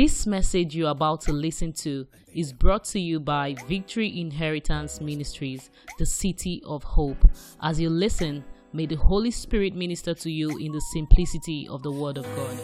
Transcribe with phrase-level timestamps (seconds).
[0.00, 5.68] This message you're about to listen to is brought to you by Victory Inheritance Ministries,
[5.98, 7.18] the City of Hope.
[7.60, 8.42] As you listen,
[8.72, 12.58] may the Holy Spirit minister to you in the simplicity of the Word of God.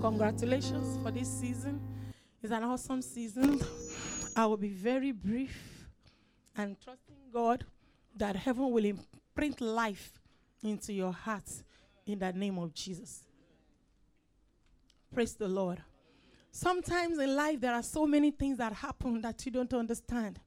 [0.00, 1.78] Congratulations for this season.
[2.42, 3.60] It's an awesome season.
[4.34, 5.84] I will be very brief
[6.56, 7.66] and trusting God
[8.16, 10.12] that heaven will imprint life
[10.62, 11.50] into your heart
[12.06, 13.27] in the name of Jesus.
[15.12, 15.82] Praise the Lord.
[16.50, 20.38] Sometimes in life, there are so many things that happen that you don't understand.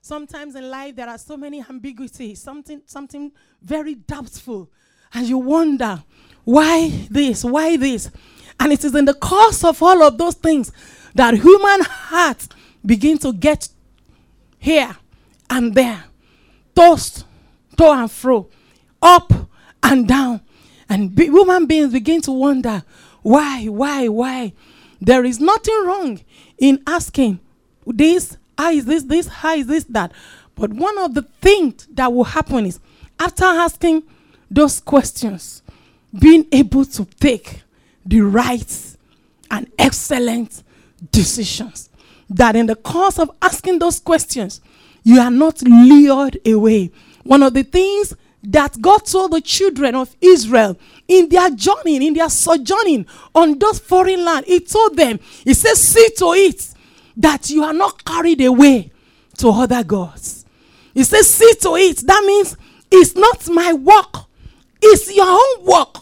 [0.00, 4.70] Sometimes in life, there are so many ambiguities, something, something very doubtful.
[5.14, 6.02] And you wonder,
[6.44, 7.44] why this?
[7.44, 8.10] Why this?
[8.58, 10.72] And it is in the course of all of those things
[11.14, 12.48] that human hearts
[12.84, 13.68] begin to get
[14.58, 14.96] here
[15.48, 16.04] and there,
[16.74, 17.24] tossed
[17.76, 18.48] to and fro,
[19.00, 19.32] up
[19.82, 20.40] and down.
[20.88, 22.82] And be- human beings begin to wonder,
[23.22, 24.52] why, why, why?
[25.00, 26.20] There is nothing wrong
[26.58, 27.40] in asking
[27.86, 30.12] this, how is this, this, how is this, that.
[30.54, 32.78] But one of the things that will happen is
[33.18, 34.04] after asking
[34.50, 35.62] those questions,
[36.16, 37.62] being able to take
[38.04, 38.96] the right
[39.50, 40.62] and excellent
[41.10, 41.88] decisions.
[42.28, 44.60] That in the course of asking those questions,
[45.02, 46.90] you are not lured away.
[47.24, 50.76] One of the things that God told the children of Israel
[51.06, 55.80] in their journey, in their sojourning on those foreign land, He told them, He says,
[55.80, 56.74] See to it
[57.16, 58.90] that you are not carried away
[59.38, 60.44] to other gods.
[60.94, 61.98] He says, See to it.
[62.06, 62.56] That means
[62.90, 64.26] it's not my work,
[64.80, 65.98] it's your own work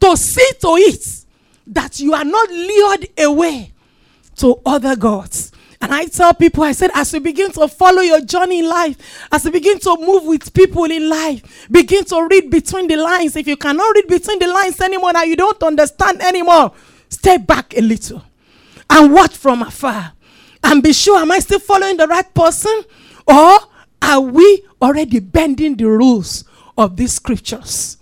[0.00, 1.24] to see to it
[1.66, 3.72] that you are not lured away
[4.36, 5.52] to other gods.
[5.84, 9.28] And I tell people, I said, as you begin to follow your journey in life,
[9.30, 13.36] as you begin to move with people in life, begin to read between the lines.
[13.36, 16.72] If you cannot read between the lines anymore, now you don't understand anymore,
[17.10, 18.24] step back a little
[18.88, 20.14] and watch from afar
[20.62, 22.84] and be sure, am I still following the right person?
[23.26, 23.58] Or
[24.00, 26.44] are we already bending the rules
[26.78, 27.98] of these scriptures?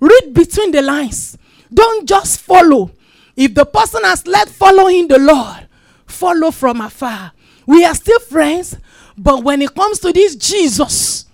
[0.00, 1.36] Read between the lines.
[1.70, 2.92] Don't just follow.
[3.36, 5.66] If the person has led following the Lord,
[6.20, 7.32] follow from afar.
[7.64, 8.76] We are still friends,
[9.16, 11.24] but when it comes to this Jesus,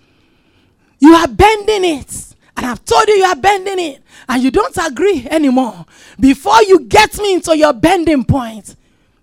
[1.01, 2.35] you are bending it.
[2.57, 5.85] And I've told you you are bending it, and you don't agree anymore.
[6.19, 8.77] Before you get me into your bending point,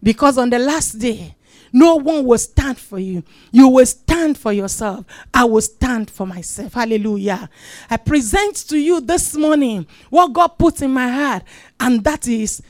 [0.03, 1.35] because on the last day,
[1.71, 3.23] no one will stand for you.
[3.51, 5.05] You will stand for yourself.
[5.33, 6.73] I will stand for myself.
[6.73, 7.49] Hallelujah.
[7.89, 11.43] I present to you this morning what God put in my heart,
[11.79, 12.61] and that is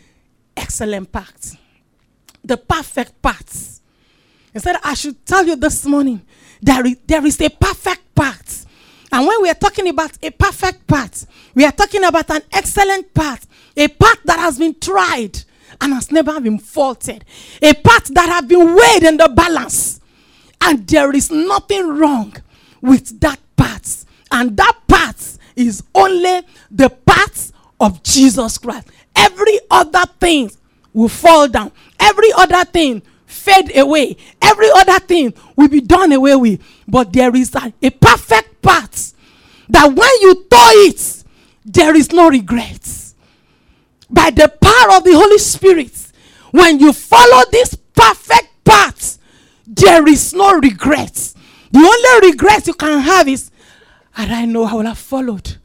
[0.56, 1.58] excellent pact.
[2.44, 3.56] The perfect pact.
[4.54, 6.22] Instead, I should tell you this morning
[6.62, 8.66] is, there is a perfect path.
[9.12, 13.14] And when we are talking about a perfect path, we are talking about an excellent
[13.14, 15.44] path, a path that has been tried
[15.82, 17.24] and has never been faulted,
[17.62, 20.00] a path that has been weighed in the balance.
[20.62, 22.36] And there is nothing wrong
[22.82, 24.06] with that path.
[24.32, 28.88] And that path is only the path of Jesus Christ.
[29.16, 30.52] Every other thing
[30.94, 36.36] will fall down, every other thing fade away, every other thing will be done away
[36.36, 36.62] with.
[36.88, 39.14] But there is a, a perfect path
[39.70, 41.24] that when you tow it,
[41.66, 43.16] there is no regrets.
[44.10, 46.12] By the power of the Holy Spirit,
[46.52, 49.18] when you follow this perfect path,
[49.66, 51.34] there is no regrets.
[51.72, 53.50] The only regret you can have is,
[54.16, 55.58] and I know I have followed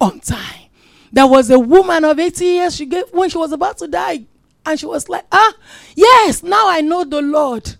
[0.00, 0.66] on time.
[1.12, 4.26] There was a woman of 80 years, she gave when she was about to die,
[4.66, 5.54] and she was like, Ah,
[5.94, 7.76] yes, now I know the Lord,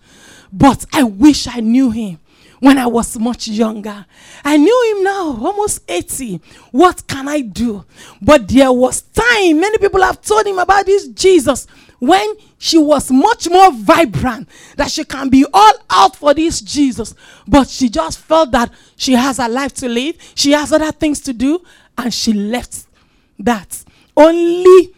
[0.53, 2.19] but I wish I knew him
[2.61, 4.07] when I was much younger.
[4.45, 6.41] I knew him now, almost 80.
[6.71, 7.85] What can I do?
[8.23, 11.67] But there was time, many people have told him about this Jesus
[11.99, 17.15] when she was much more vibrant, that she can be all out for this Jesus.
[17.47, 21.21] But she just felt that she has a life to live, she has other things
[21.21, 21.63] to do,
[21.99, 22.87] and she left
[23.39, 23.85] that.
[24.17, 24.95] Only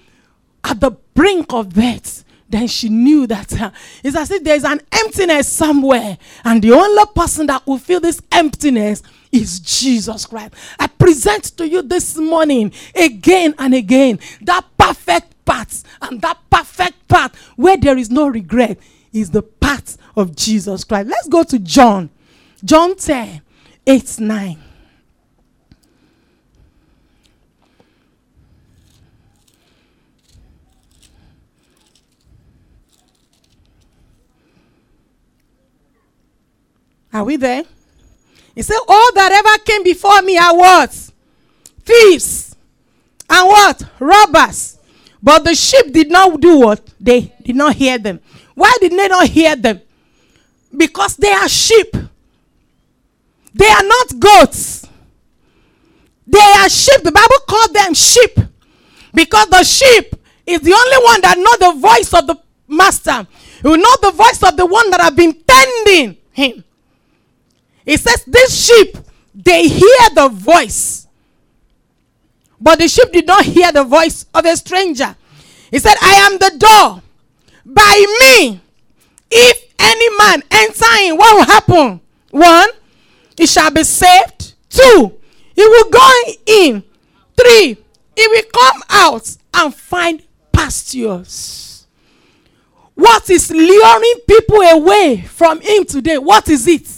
[0.65, 3.71] at the brink of death then she knew that uh,
[4.03, 8.23] it's as if there's an emptiness somewhere, and the only person that will fill this
[8.33, 10.55] emptiness is Jesus Christ.
[10.79, 17.07] I present to you this morning again and again that perfect path, and that perfect
[17.09, 18.79] path where there is no regret
[19.13, 21.09] is the path of Jesus Christ.
[21.09, 22.09] Let's go to John,
[22.65, 23.43] John 10
[23.87, 24.59] 8 9.
[37.19, 37.65] Are we there?
[38.55, 41.11] He said, All that ever came before me are what?
[41.81, 42.55] Thieves
[43.29, 43.83] and what?
[43.99, 44.79] Robbers.
[45.21, 46.81] But the sheep did not do what?
[47.01, 48.21] They did not hear them.
[48.55, 49.81] Why did they not hear them?
[50.77, 51.93] Because they are sheep.
[53.53, 54.87] They are not goats.
[56.25, 57.03] They are sheep.
[57.03, 58.39] The Bible called them sheep
[59.13, 60.15] because the sheep
[60.47, 62.37] is the only one that know the voice of the
[62.69, 63.27] master.
[63.65, 66.63] You know the voice of the one that have been tending him.
[67.89, 68.99] It says, This sheep,
[69.35, 71.07] they hear the voice.
[72.61, 75.17] But the sheep did not hear the voice of a stranger.
[75.71, 77.03] He said, I am the door.
[77.65, 78.61] By me,
[79.31, 82.01] if any man enter in, what will happen?
[82.31, 82.69] One,
[83.37, 84.55] he shall be saved.
[84.69, 85.19] Two,
[85.57, 86.11] he will go
[86.47, 86.85] in.
[87.39, 87.79] Three,
[88.17, 91.87] he will come out and find pastures.
[92.95, 96.19] What is luring people away from him today?
[96.19, 96.98] What is it?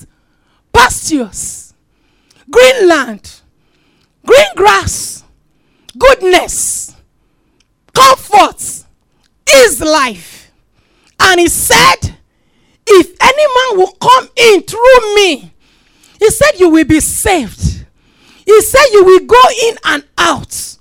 [0.80, 1.74] Pastures,
[2.50, 3.42] green land,
[4.24, 5.22] green grass,
[5.98, 6.96] goodness,
[7.92, 8.86] comfort
[9.46, 10.50] is life.
[11.20, 12.16] And he said,
[12.86, 15.52] If any man will come in through me,
[16.18, 17.84] he said, You will be saved.
[18.46, 20.78] He said, You will go in and out.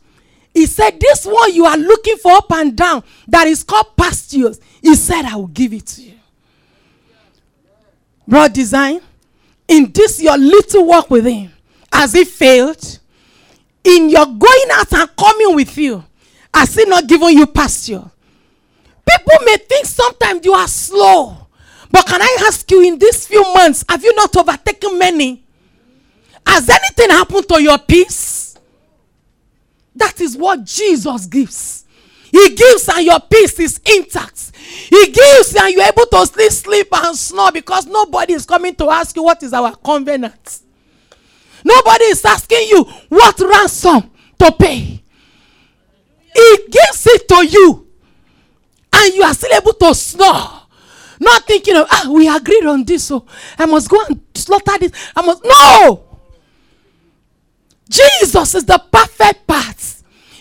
[0.54, 4.62] He said, This one you are looking for up and down, that is called pastures.
[4.82, 6.14] He said, I will give it to you.
[8.26, 9.02] Broad design,
[9.70, 11.52] in this your little work with him,
[11.94, 13.00] has he failed?
[13.84, 16.04] In your going out and coming with you,
[16.54, 18.04] has he not given you pasture?
[19.10, 21.48] People may think sometimes you are slow.
[21.92, 25.44] But can I ask you, in these few months, have you not overtaken many?
[26.46, 28.58] Has anything happened to your peace?
[29.96, 31.86] That is what Jesus gives.
[32.32, 34.52] He gives and your peace is intact.
[34.56, 38.90] He gives and you're able to sleep, sleep and snore because nobody is coming to
[38.90, 40.62] ask you what is our covenant.
[41.64, 45.04] Nobody is asking you what ransom to pay.
[46.36, 47.88] He gives it to you
[48.94, 50.60] and you are still able to snore.
[51.20, 53.26] Not thinking of, ah, we agreed on this, so
[53.58, 54.92] I must go and slaughter this.
[55.16, 56.04] I must, no!
[57.90, 59.79] Jesus is the perfect path.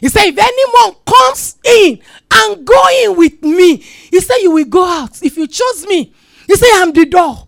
[0.00, 2.00] He said, if anyone comes in
[2.32, 5.22] and go in with me, he said, you will go out.
[5.22, 6.12] If you choose me,
[6.46, 7.46] he said, I'm the door.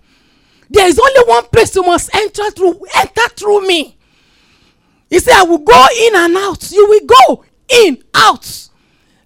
[0.69, 2.81] There is only one place you must enter through.
[2.95, 3.97] Enter through me.
[5.09, 6.71] He said, I will go in and out.
[6.71, 8.69] You will go in, out.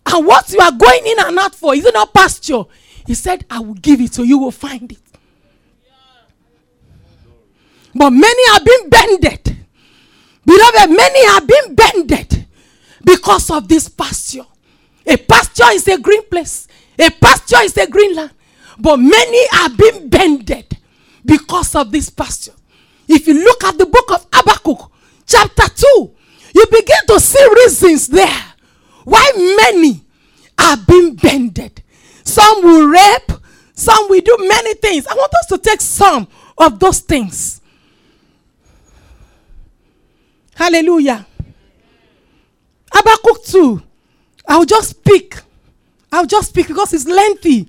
[0.06, 2.64] And what you are going in and out for, is it not pasture?
[3.06, 4.98] He said, I will give it so you will find it.
[7.94, 9.56] But many have been bended.
[10.44, 12.43] Beloved, many have been bended
[13.04, 14.46] because of this pasture.
[15.06, 16.66] A pasture is a green place,
[16.98, 18.32] a pasture is a green land.
[18.78, 20.76] But many are being bended
[21.24, 22.54] because of this pasture.
[23.08, 24.90] If you look at the book of Habakkuk,
[25.26, 26.14] chapter 2,
[26.54, 28.44] you begin to see reasons there
[29.04, 30.04] why many
[30.58, 31.82] are being bended.
[32.24, 33.38] Some will rape,
[33.74, 35.06] some will do many things.
[35.06, 37.60] I want us to take some of those things.
[40.54, 41.26] Hallelujah.
[42.94, 43.82] Habakkuk 2.
[44.46, 45.36] I'll just speak.
[46.12, 47.68] I'll just speak because it's lengthy.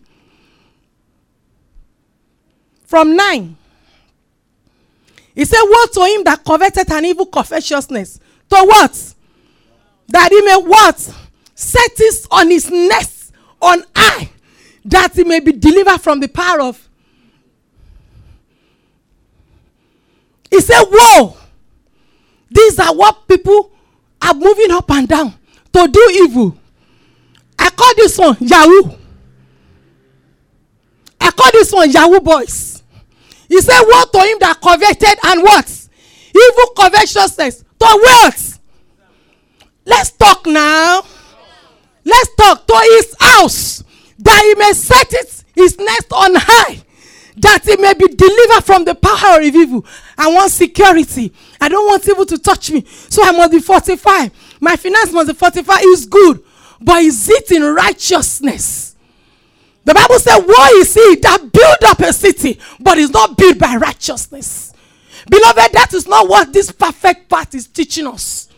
[2.85, 3.57] From 9.
[5.33, 8.19] He said, Woe to him that coveted an evil covetousness.
[8.49, 9.15] To what?
[10.09, 10.99] That he may what?
[11.55, 14.29] Set his on his nest on high,
[14.83, 16.87] that he may be delivered from the power of.
[20.51, 21.35] He said, Whoa!
[22.51, 23.71] These are what people
[24.25, 25.33] are moving up and down
[25.73, 26.57] to do evil.
[27.57, 28.97] I call this one Yahoo.
[31.21, 32.83] I call this one Yahoo boys.
[33.47, 35.87] He said, What to him that coveted and what?
[36.35, 37.63] Evil covetousness.
[37.79, 38.59] To what?
[39.85, 41.03] Let's talk now.
[42.03, 43.83] Let's talk to his house
[44.19, 46.84] that he may set it, his nest on high
[47.37, 49.85] that he may be delivered from the power of evil.
[50.17, 51.33] I want security.
[51.59, 52.85] I don't want evil to touch me.
[52.85, 54.31] So I must be fortified.
[54.59, 55.79] My finance must be fortified.
[55.81, 56.43] It's good.
[56.79, 58.95] But is it in righteousness?
[59.83, 63.59] The Bible said, Woe is he that build up a city, but is not built
[63.59, 64.73] by righteousness.
[65.29, 68.49] Beloved, that is not what this perfect path is teaching us.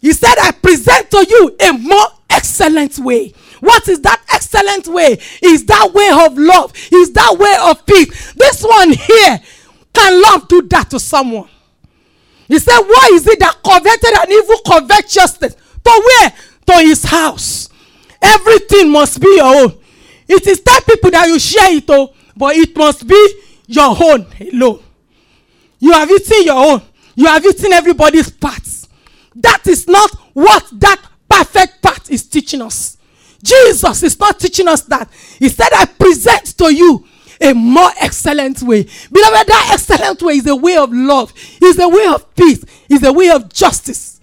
[0.00, 3.32] He said, I present to you a more excellent way.
[3.60, 5.18] What is that excellent way?
[5.42, 6.72] Is that way of love?
[6.92, 8.32] Is that way of peace?
[8.32, 9.40] This one here
[9.92, 11.48] can love do that to someone.
[12.48, 15.54] He said, Why is it that coveted an evil covetousness?
[15.54, 16.32] To where?
[16.66, 17.68] To his house.
[18.20, 19.78] Everything must be your own.
[20.28, 24.26] It is that people that you share it to, but it must be your own
[24.52, 24.82] alone.
[25.78, 26.82] You have eaten your own.
[27.14, 28.88] You have eaten everybody's parts.
[29.36, 32.95] That is not what that perfect part is teaching us.
[33.42, 35.10] Jesus is not teaching us that.
[35.38, 37.06] He said, I present to you
[37.40, 38.84] a more excellent way.
[39.12, 43.02] Beloved, that excellent way is a way of love, is a way of peace, is
[43.02, 44.20] a way of justice,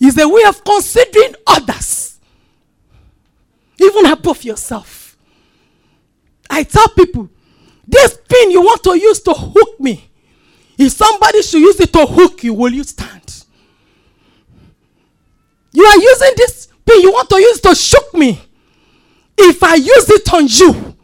[0.00, 2.18] is a way of considering others,
[3.78, 5.16] even above yourself.
[6.48, 7.28] I tell people,
[7.86, 10.10] this pin you want to use to hook me,
[10.78, 13.44] if somebody should use it to hook you, will you stand?
[15.72, 18.40] You are using this you want to use to shook me.
[19.36, 20.96] If I use it on you,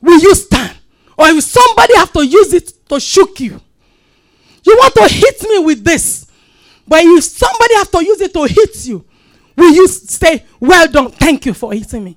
[0.00, 0.76] will you stand?
[1.16, 3.60] Or if somebody have to use it to shook you,
[4.64, 6.26] you want to hit me with this,
[6.86, 9.04] but if somebody have to use it to hit you,
[9.56, 12.16] will you say, "Well done, thank you for hitting me"?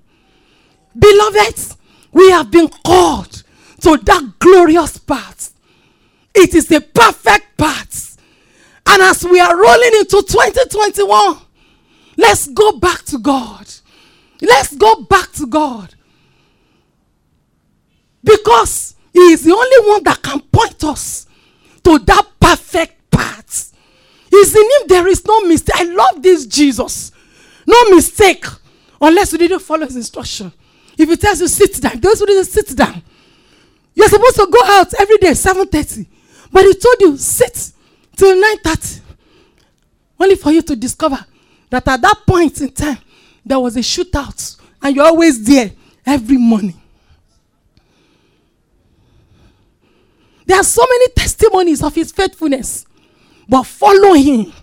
[0.97, 1.75] Beloved,
[2.11, 3.43] we have been called
[3.81, 5.51] to that glorious path.
[6.33, 8.17] It is a perfect path.
[8.85, 11.37] And as we are rolling into 2021,
[12.17, 13.67] let's go back to God.
[14.41, 15.93] Let's go back to God.
[18.23, 21.27] Because He is the only one that can point us
[21.83, 23.73] to that perfect path.
[24.31, 25.75] It's in Him there is no mistake.
[25.75, 27.11] I love this Jesus.
[27.67, 28.45] No mistake.
[28.99, 30.51] Unless you didn't follow His instruction.
[30.97, 33.01] If He tells you sit down, those who didn't sit down.
[33.95, 36.07] You're supposed to go out every day, 7:30.
[36.51, 37.71] But He told you sit
[38.15, 39.01] till 9:30.
[40.19, 41.25] Only for you to discover
[41.73, 42.99] that at that point in time,
[43.43, 45.71] there was a shootout, and you're always there
[46.05, 46.79] every morning.
[50.45, 52.85] There are so many testimonies of his faithfulness.
[53.49, 54.53] But follow him.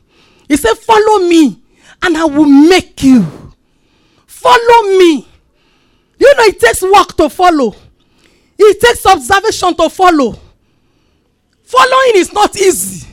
[0.49, 1.61] He said, Follow me,
[2.01, 3.27] and I will make you.
[4.27, 5.27] Follow me.
[6.19, 7.75] You know, it takes work to follow,
[8.57, 10.39] it takes observation to follow.
[11.65, 13.09] Following is not easy.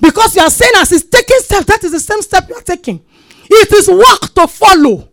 [0.00, 2.62] Because you are saying, as he's taking steps, that is the same step you are
[2.62, 3.04] taking.
[3.50, 5.08] It is work to follow.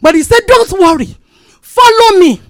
[0.00, 1.16] But he said, Don't worry.
[1.60, 2.40] Follow me.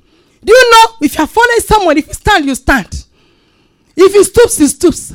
[0.44, 3.04] Do you know if you're following someone, if you stand, you stand.
[3.96, 5.14] If he stoops, he stoops.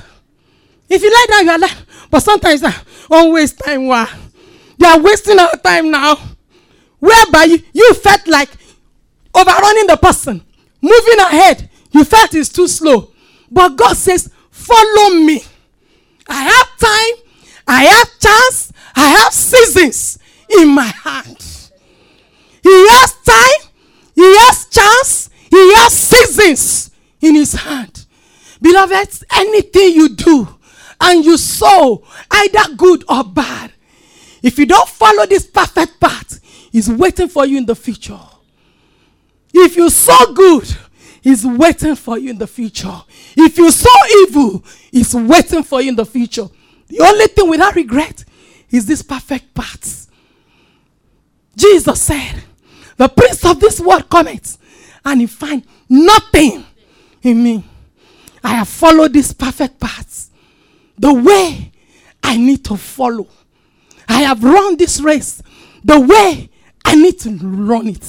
[0.90, 1.86] If you lie down, you are lying.
[2.10, 2.72] But sometimes, uh,
[3.10, 3.86] waste time.
[3.88, 4.08] Wow.
[4.78, 6.18] They are wasting our time now.
[7.00, 8.50] Whereby you, you felt like
[9.36, 10.44] overrunning the person,
[10.82, 11.70] moving ahead.
[11.92, 13.12] You felt it's too slow.
[13.52, 15.42] But God says, Follow me.
[16.28, 17.26] I have time,
[17.68, 18.69] I have chance,
[19.00, 20.20] I have seasons
[20.60, 21.38] in my hand.
[22.62, 23.72] He has time,
[24.13, 26.91] he has chance, he has seasons
[27.22, 28.06] in his hand.
[28.62, 30.50] Beloved, anything you do
[31.00, 33.72] and you sow, either good or bad,
[34.44, 38.20] if you don't follow this perfect path, he's waiting for you in the future.
[39.53, 40.75] If you sow good,
[41.22, 43.01] he's waiting for you in the future.
[43.38, 43.89] If you sow
[44.27, 46.50] evil, he's waiting for you in the future.
[46.89, 48.25] The only thing without regret
[48.72, 50.08] is this perfect path.
[51.56, 52.44] Jesus said,
[52.98, 54.58] The prince of this world cometh,
[55.04, 56.66] and he find nothing
[57.22, 57.64] in me.
[58.44, 60.30] I have followed this perfect path.
[60.98, 61.72] The way
[62.24, 63.28] I need to follow.
[64.08, 65.42] I have run this race
[65.84, 66.50] the way
[66.86, 68.04] I need to run it.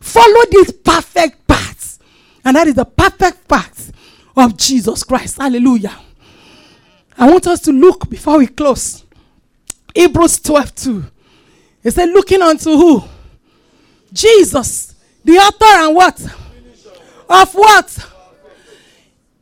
[0.00, 1.98] Follow this perfect path.
[2.44, 3.92] And that is the perfect path
[4.36, 5.38] of Jesus Christ.
[5.38, 5.96] Hallelujah.
[7.18, 9.04] I want us to look before we close.
[9.96, 11.04] Hebrews 12 2.
[11.82, 13.02] He said, looking unto who?
[14.12, 16.20] Jesus, the author and what?
[17.28, 18.06] Of what?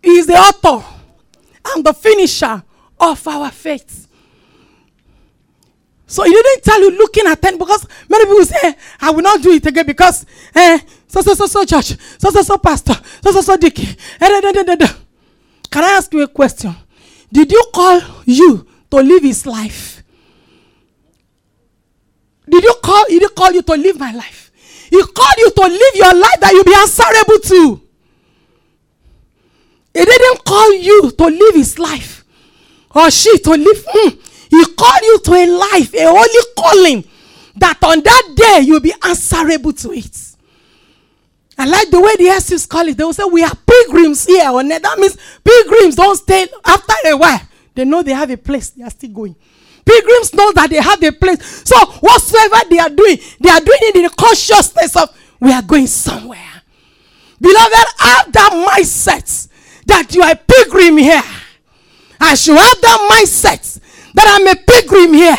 [0.01, 0.85] He is the author
[1.75, 2.63] and the finisher
[3.01, 4.07] of our faith.
[6.07, 9.43] So he didn't tell you looking at ten because many people say, I will not
[9.43, 12.95] do it again because eh, so so so so church, so so so pastor,
[13.25, 13.81] so so so dick.
[13.81, 14.87] Eh, da, da, da, da.
[15.69, 16.77] Can I ask you a question?
[17.33, 20.04] Did you call you to live his life?
[22.49, 24.51] Did you call he didn't call you to live my life?
[24.91, 27.81] He called you to live your life that you'll be answerable to.
[29.95, 32.25] He didn't call you to live his life
[32.95, 33.85] or she to live.
[33.87, 34.19] Mm.
[34.51, 37.05] He called you to a life, a holy calling,
[37.57, 40.17] that on that day you'll be answerable to it.
[41.57, 42.97] I like the way the Essex call it.
[42.97, 44.45] They will say, We are pilgrims here.
[44.45, 47.41] That means pilgrims don't stay after a while.
[47.75, 49.37] They know they have a place, they are still going.
[49.85, 51.63] Pilgrims know that they have a place.
[51.65, 55.11] So, whatsoever they are doing, they are doing it in the consciousness of
[55.41, 56.63] we are going somewhere.
[57.41, 59.49] Beloved, have that mindset
[59.87, 61.23] that you are a pilgrim here.
[62.21, 63.81] I should have that mindset
[64.15, 65.37] that I'm a pilgrim here.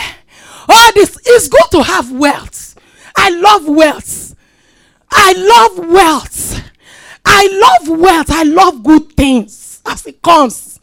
[0.67, 2.77] All this is good to have wealth.
[3.15, 4.35] I love wealth.
[5.09, 6.61] I love wealth.
[7.25, 7.47] I
[7.87, 8.29] love wealth.
[8.29, 10.79] I love good things as it comes.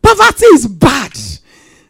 [0.00, 1.12] Poverty is bad.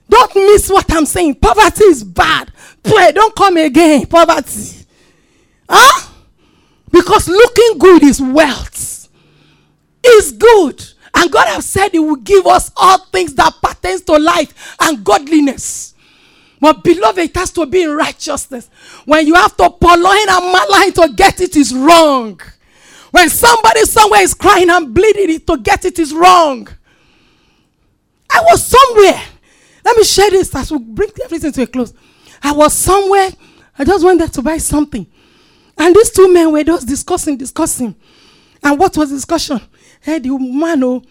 [0.08, 1.36] Don't miss what I'm saying.
[1.36, 2.50] Poverty is bad.
[2.82, 4.06] Pray, don't come again.
[4.06, 4.86] Poverty.
[5.68, 6.08] Huh?
[6.90, 9.08] Because looking good is wealth.
[10.04, 10.82] Is good.
[11.14, 15.04] And God has said He will give us all things that pertains to life and
[15.04, 15.94] godliness.
[16.60, 18.68] But beloved, it has to be in righteousness.
[19.04, 22.40] When you have to purloin and malign to get it is wrong.
[23.10, 26.68] When somebody somewhere is crying and bleeding to get it is wrong.
[28.30, 29.22] I was somewhere.
[29.88, 31.94] Let me share this as we bring everything to a close.
[32.42, 33.30] I was somewhere.
[33.78, 35.06] I just went there to buy something.
[35.78, 37.94] And these two men were just discussing, discussing.
[38.62, 39.58] And what was the discussion?
[40.02, 41.02] Hey, the man oh,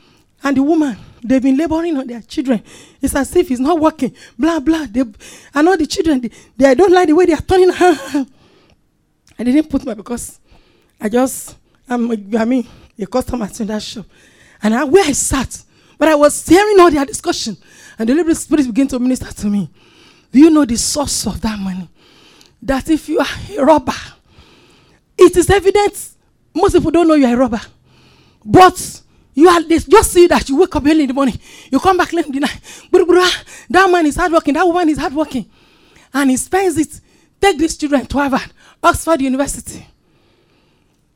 [0.43, 2.61] and the woman, they've been laboring on their children.
[3.01, 4.13] It's as if it's not working.
[4.37, 4.85] Blah, blah.
[4.87, 5.03] They,
[5.55, 7.71] I know the children, they, they don't like the way they are turning.
[7.73, 8.25] I
[9.43, 10.39] didn't put my because
[11.01, 11.57] I just,
[11.89, 12.67] I'm, I mean,
[12.99, 14.05] a customer in that shop.
[14.61, 15.63] And I, where I sat,
[15.97, 17.57] but I was hearing all their discussion.
[17.99, 19.69] And the Holy Spirit began to minister to me.
[20.31, 21.89] Do you know the source of that money?
[22.61, 23.27] That if you are
[23.57, 23.93] a robber,
[25.17, 26.09] it is evident
[26.57, 27.61] most people don't know you are a robber.
[28.43, 29.01] But
[29.33, 31.39] you are they just see that you wake up early in the morning,
[31.71, 32.59] you come back late in the night.
[32.93, 35.49] Ah, that man is hardworking, that woman is hardworking.
[36.13, 36.99] And he spends it.
[37.39, 38.51] Take these children to Harvard,
[38.81, 39.85] Oxford University.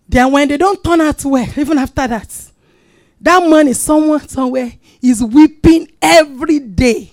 [0.08, 2.51] Then when they don't turn out well, even after that,
[3.22, 7.12] that man is someone somewhere is weeping every day.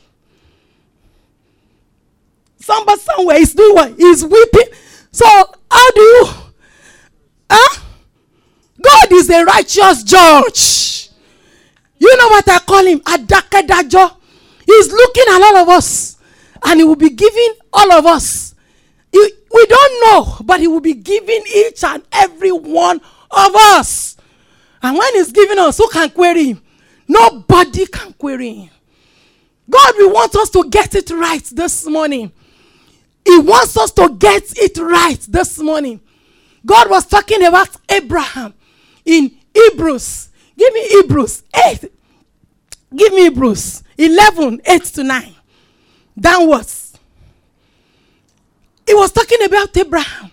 [2.60, 3.94] Somebody somewhere is doing what?
[3.96, 4.68] He's weeping.
[5.10, 6.28] So how do you
[7.50, 7.80] Huh?
[8.80, 11.10] God is a righteous judge.
[11.98, 13.00] You know what I call him?
[13.00, 14.16] Adakedajo.
[14.66, 16.16] He's looking at all of us
[16.64, 18.54] and he will be giving all of us.
[19.10, 19.18] He,
[19.52, 23.00] we don't know, but he will be giving each and every one
[23.30, 24.17] of us.
[24.82, 26.62] And when he's giving us, who can query him?
[27.06, 28.70] Nobody can query him.
[29.68, 32.32] God will want us to get it right this morning.
[33.25, 36.00] He wants us to get it right this morning.
[36.64, 38.54] God was talking about Abraham
[39.04, 40.29] in Hebrews.
[40.57, 41.92] Give me Hebrews 8.
[42.96, 45.35] Give me Hebrews 11, 8 to 9.
[46.18, 46.98] Downwards.
[48.87, 50.31] He was talking about Abraham.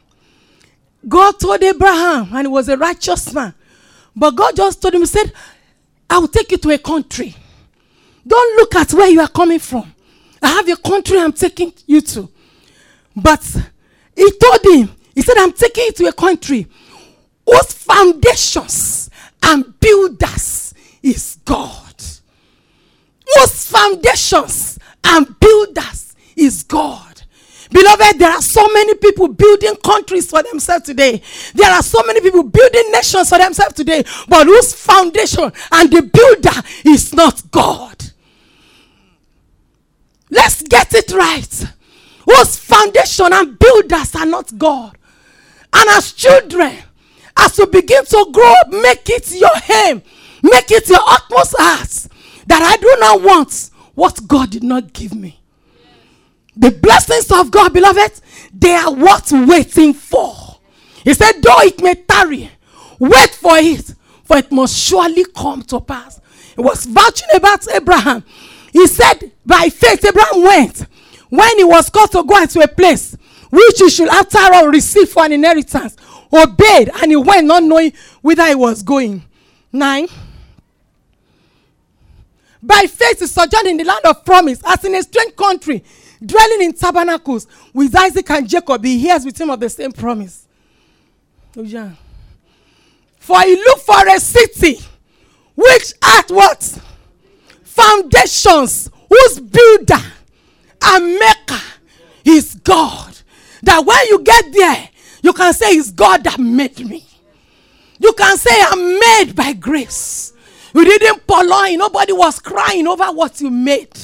[1.08, 3.54] God told Abraham, and he was a righteous man.
[4.16, 5.32] But God just told him, He said,
[6.10, 7.36] I will take you to a country.
[8.26, 9.94] Don't look at where you are coming from.
[10.42, 12.30] I have a country I'm taking you to.
[13.16, 13.44] But
[14.16, 16.68] he told him, he said, I'm taking you to a country
[17.46, 19.10] whose foundations
[19.44, 21.94] and builders is God.
[23.36, 27.15] Whose foundations and builders is God.
[27.76, 31.22] Beloved, there are so many people building countries for themselves today.
[31.54, 36.02] There are so many people building nations for themselves today, but whose foundation and the
[36.04, 38.02] builder is not God.
[40.30, 41.66] Let's get it right.
[42.24, 44.98] Whose foundation and builders are not God.
[45.74, 46.78] And as children,
[47.36, 49.50] as you begin to grow up, make it your
[49.86, 50.02] aim,
[50.42, 52.10] make it your utmost ask
[52.48, 55.42] that I do not want what God did not give me.
[56.58, 58.22] The blessings of God, beloved,
[58.54, 60.34] they are worth waiting for.
[61.04, 62.50] He said, though it may tarry,
[62.98, 66.22] wait for it, for it must surely come to pass.
[66.56, 68.24] He was vouching about Abraham.
[68.72, 70.86] He said, by faith, Abraham went
[71.30, 73.18] when he was called to go into a place
[73.50, 75.96] which he should after all receive for an inheritance.
[76.34, 79.24] Obeyed, and he went not knowing whither he was going.
[79.72, 80.08] Nine.
[82.62, 85.84] By faith, he sojourned in the land of promise, as in a strange country
[86.24, 90.48] dwelling in tabernacles with Isaac and Jacob, he hears with him of the same promise.
[91.58, 91.92] Oh.
[93.20, 94.80] For he looked for a city
[95.56, 96.62] which had what?
[97.64, 100.04] Foundations, whose builder
[100.84, 101.62] and maker
[102.24, 103.18] is God.
[103.64, 104.90] That when you get there,
[105.24, 107.06] you can say, It's God that made me.
[108.00, 110.34] You can say, I'm made by grace.
[110.74, 113.98] You didn't purloin, nobody was crying over what you made.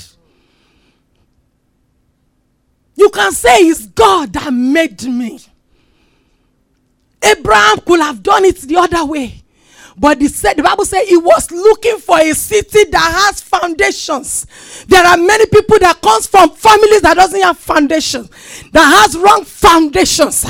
[3.01, 5.39] You can say it's God that made me.
[7.19, 9.41] Abraham could have done it the other way.
[9.97, 14.45] But the, said, the Bible said he was looking for a city that has foundations.
[14.87, 18.29] There are many people that comes from families that doesn't have foundations,
[18.71, 20.45] that has wrong foundations.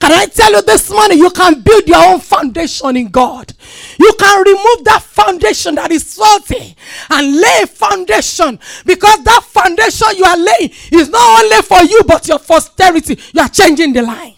[0.00, 3.52] Can I tell you this morning, you can build your own foundation in God.
[3.98, 6.76] You can remove that foundation that is faulty
[7.10, 12.28] and lay foundation because that foundation you are laying is not only for you but
[12.28, 13.18] your posterity.
[13.32, 14.34] You are changing the line.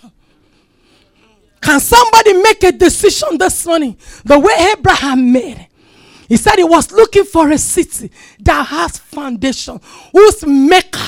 [1.61, 5.67] Can somebody make a decision this morning the way Abraham made?
[6.29, 8.11] He said he was looking for a city
[8.41, 9.81] that has foundation,
[10.13, 11.01] whose maker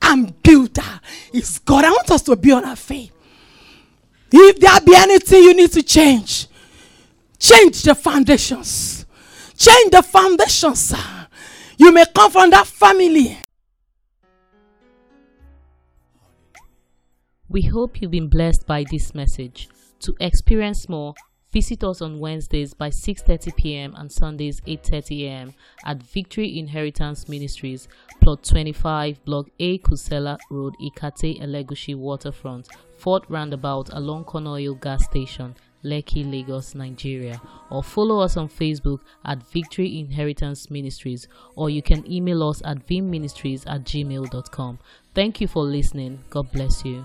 [0.00, 1.00] and builder
[1.32, 1.84] is God.
[1.84, 3.11] I want us to be on our faith.
[4.32, 6.46] If there be anything you need to change,
[7.38, 9.04] change the foundations.
[9.56, 11.28] Change the foundations, sir.
[11.76, 13.38] You may come from that family.
[17.48, 19.68] We hope you've been blessed by this message.
[20.00, 21.14] To experience more,
[21.52, 23.94] visit us on Wednesdays by 6:30 p.m.
[23.96, 25.54] and Sundays 8:30 a.m.
[25.84, 27.88] at Victory Inheritance Ministries,
[28.22, 32.68] plot 25, block A, Kusenla Road, Ikate, Elegushi Waterfront,
[33.02, 39.42] Fort Roundabout along Conoil Gas Station, Lekki, Lagos, Nigeria, or follow us on Facebook at
[39.50, 44.78] Victory Inheritance Ministries, or you can email us at vimministries at gmail.com.
[45.16, 46.20] Thank you for listening.
[46.30, 47.04] God bless you.